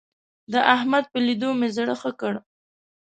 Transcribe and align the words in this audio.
د 0.51 0.53
احمد 0.75 1.03
په 1.13 1.19
ليدو 1.25 1.49
مې 1.59 1.67
زړه 1.77 1.95
ښه 2.01 2.11
کړ. 2.19 2.33